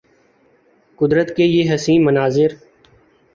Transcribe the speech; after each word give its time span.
قدرت 0.99 1.35
کے 1.35 1.45
یہ 1.45 1.73
حسین 1.73 2.05
مناظر 2.05 2.55